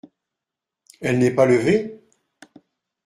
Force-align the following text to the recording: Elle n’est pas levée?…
Elle 0.99 1.19
n’est 1.19 1.35
pas 1.35 1.45
levée?… 1.45 2.01